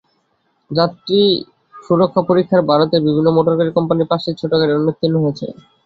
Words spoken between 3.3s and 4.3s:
মোটরগাড়ি কোম্পানির